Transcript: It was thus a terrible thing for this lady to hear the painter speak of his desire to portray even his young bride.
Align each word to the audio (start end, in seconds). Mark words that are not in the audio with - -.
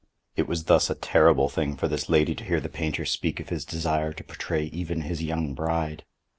It 0.35 0.47
was 0.47 0.63
thus 0.63 0.89
a 0.89 0.95
terrible 0.95 1.47
thing 1.47 1.75
for 1.77 1.87
this 1.87 2.09
lady 2.09 2.33
to 2.33 2.43
hear 2.43 2.59
the 2.59 2.69
painter 2.69 3.05
speak 3.05 3.39
of 3.39 3.49
his 3.49 3.63
desire 3.63 4.11
to 4.13 4.23
portray 4.23 4.63
even 4.63 5.01
his 5.01 5.21
young 5.21 5.53
bride. 5.53 6.05